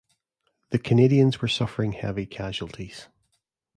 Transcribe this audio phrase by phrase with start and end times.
[0.71, 3.07] The Canadians were suffering heavy casualties.